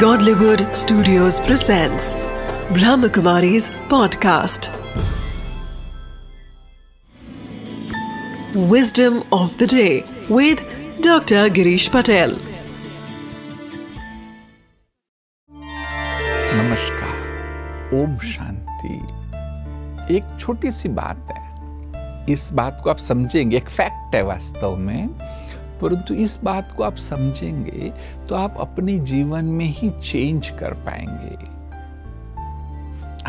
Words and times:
Godlywood 0.00 0.62
Studios 0.76 1.40
presents 1.40 2.16
Brahmakumari's 2.76 3.70
podcast. 3.92 4.66
Wisdom 8.54 9.22
of 9.32 9.56
the 9.56 9.66
day 9.66 10.04
with 10.28 10.60
Dr. 11.00 11.48
Girish 11.48 11.88
Patel. 11.90 12.36
नमस्कार 16.58 17.94
ओम 18.00 18.18
शांति 18.34 18.94
एक 20.16 20.36
छोटी 20.40 20.70
सी 20.72 20.88
बात 21.00 21.32
है 21.36 22.34
इस 22.34 22.50
बात 22.52 22.80
को 22.84 22.90
आप 22.90 22.98
समझेंगे 22.98 23.56
एक 23.56 23.70
फैक्ट 23.70 24.14
है 24.14 24.22
वास्तव 24.24 24.76
में 24.76 25.35
परंतु 25.82 26.14
इस 26.14 26.40
बात 26.44 26.72
को 26.76 26.82
आप 26.82 26.96
समझेंगे 26.96 27.92
तो 28.28 28.34
आप 28.34 28.56
अपने 28.60 28.98
जीवन 28.98 29.44
में 29.44 29.66
ही 29.66 29.90
चेंज 29.90 30.48
कर 30.48 30.74
पाएँगे। 30.74 31.56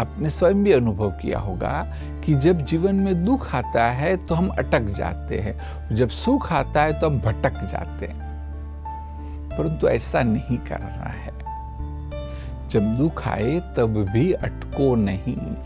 आपने 0.00 0.30
स्वयं 0.30 0.64
भी 0.64 0.72
अनुभव 0.72 1.10
किया 1.10 1.38
होगा 1.38 1.94
कि 2.24 2.34
जब 2.34 2.64
जीवन 2.64 2.94
में 2.94 3.24
दुख 3.24 3.54
आता 3.54 3.86
है 3.86 4.16
तो 4.16 4.34
हम 4.34 4.48
अटक 4.48 4.82
जाते 4.82 5.38
हैं, 5.38 5.60
जब 5.94 6.08
सुख 6.08 6.52
आता 6.52 6.82
है 6.82 7.00
तो 7.00 7.06
हम 7.06 7.20
भटक 7.20 7.64
जाते 7.64 8.06
हैं। 8.06 8.26
परंतु 9.58 9.88
ऐसा 9.88 10.22
नहीं 10.22 10.58
करना 10.58 11.08
है। 11.08 11.32
जब 12.68 12.96
दुख 12.98 13.28
आए 13.28 13.60
तब 13.76 14.06
भी 14.12 14.32
अटको 14.32 14.94
नहीं, 14.94 15.56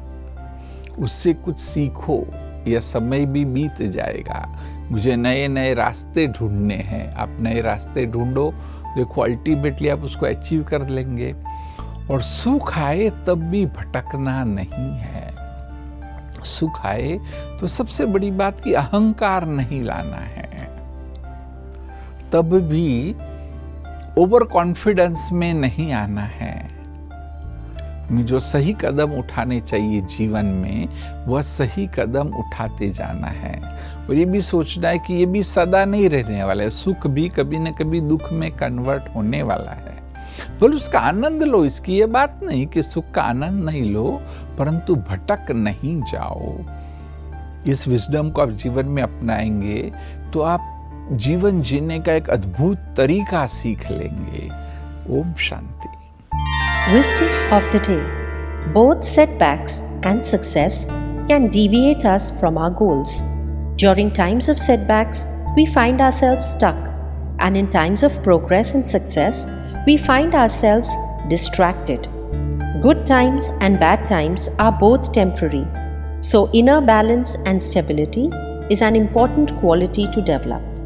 उससे 1.04 1.34
कुछ 1.34 1.60
सीखो। 1.60 2.26
यह 2.68 2.80
समय 2.80 3.26
भी 3.26 3.44
बीत 3.44 3.82
जाएगा। 3.82 4.58
मुझे 4.90 5.16
नए 5.16 5.48
नए 5.48 5.74
रास्ते 5.74 6.26
ढूँढने 6.26 6.74
हैं। 6.74 7.14
आप 7.14 7.36
नए 7.40 7.60
रास्ते 7.60 8.06
ढूंढो, 8.06 8.54
देखो 8.96 9.20
अल्टीमेटली 9.20 9.88
आप 9.88 9.98
उसको 9.98 10.26
अचीव 10.26 10.62
कर 10.62 10.88
लेंगे। 10.88 11.36
और 12.10 12.22
सुख 12.22 12.78
आए 12.78 13.10
तब 13.10 13.34
भी 13.34 13.66
भटकना 13.66 14.44
नहीं 14.44 14.90
है। 14.98 15.30
सुख 16.44 16.86
आए 16.86 17.20
तो 17.60 17.66
सबसे 17.66 18.06
बड़ी 18.06 18.30
बात 18.30 18.60
की 18.60 18.72
अहंकार 18.72 19.46
नहीं 19.46 19.84
लाना 19.84 20.16
है। 20.16 20.66
तब 22.32 22.54
भी 22.54 23.16
ओवर 24.18 24.44
कॉन्फिडेंस 24.44 25.28
में 25.32 25.54
नहीं 25.54 25.92
आना 25.92 26.20
है। 26.20 26.79
जो 28.12 28.40
सही 28.40 28.72
कदम 28.72 29.12
उठाने 29.12 29.60
चाहिए 29.60 30.00
जीवन 30.00 30.44
में, 30.44 30.88
वह 31.26 31.42
सही 31.42 31.86
कदम 31.86 32.28
उठाते 32.28 32.90
जाना 32.90 33.26
है। 33.26 33.62
और 34.08 34.14
ये 34.14 34.24
भी 34.24 34.40
सोचना 34.40 34.88
है 34.88 34.98
कि 34.98 35.14
ये 35.14 35.26
भी 35.26 35.42
सदा 35.42 35.84
नहीं 35.84 36.08
रहने 36.08 36.44
वाला 36.44 36.64
है, 36.64 36.70
सुख 36.70 37.06
भी 37.06 37.28
कभी 37.28 37.58
न 37.58 37.72
कभी 37.72 38.00
दुख 38.00 38.32
में 38.32 38.52
कन्वर्ट 38.52 39.16
होने 39.16 39.42
वाला 39.42 39.70
है। 39.70 40.00
बोल, 40.60 40.74
उसका 40.74 40.98
आनंद 40.98 41.42
लो, 41.42 41.64
इसकी 41.64 41.92
ये 41.92 42.06
बात 42.06 42.40
नहीं 42.42 42.66
कि 42.66 42.82
सुख 42.82 43.10
का 43.10 43.22
आनंद 43.22 43.64
नहीं 43.64 43.82
लो, 43.82 44.22
परंतु 44.58 44.94
भटक 44.94 45.50
नहीं 45.50 46.02
जाओ। 46.02 46.58
इस 47.68 47.88
विजडम 47.88 48.30
को 48.30 48.42
आप 48.42 48.50
जीवन 48.50 48.86
में 48.86 49.02
अपनाएँगे 49.02 49.92
तो 50.32 50.40
आप 50.40 50.76
जीवन 51.12 51.62
जीने 51.62 52.00
का 52.00 52.12
एक 52.12 52.30
अद्भुत 52.30 52.78
तरीका 52.96 53.46
सीख 53.46 53.90
लेंगे। 53.90 54.48
Om 55.20 55.34
Shanti. 55.34 55.79
Wisdom 56.92 57.52
of 57.52 57.70
the 57.70 57.78
day 57.78 58.04
Both 58.74 59.04
setbacks 59.04 59.80
and 60.02 60.26
success 60.26 60.86
can 61.28 61.46
deviate 61.48 62.04
us 62.04 62.32
from 62.40 62.58
our 62.58 62.70
goals. 62.70 63.22
During 63.76 64.10
times 64.10 64.48
of 64.48 64.58
setbacks, 64.58 65.24
we 65.54 65.66
find 65.66 66.00
ourselves 66.00 66.48
stuck, 66.50 66.80
and 67.38 67.56
in 67.56 67.70
times 67.70 68.02
of 68.02 68.20
progress 68.24 68.74
and 68.74 68.84
success, 68.84 69.46
we 69.86 69.96
find 69.96 70.34
ourselves 70.34 70.90
distracted. 71.28 72.08
Good 72.82 73.06
times 73.06 73.50
and 73.60 73.78
bad 73.78 74.08
times 74.08 74.48
are 74.58 74.72
both 74.72 75.12
temporary, 75.12 75.68
so 76.18 76.50
inner 76.52 76.80
balance 76.80 77.36
and 77.46 77.62
stability 77.62 78.32
is 78.68 78.82
an 78.82 78.96
important 78.96 79.56
quality 79.60 80.10
to 80.10 80.20
develop. 80.20 80.79